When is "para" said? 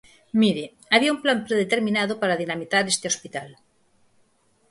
2.21-2.39